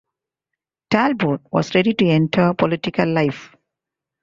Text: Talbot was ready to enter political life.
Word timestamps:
Talbot 0.89 1.41
was 1.51 1.75
ready 1.75 1.93
to 1.93 2.07
enter 2.07 2.55
political 2.55 3.07
life. 3.07 3.55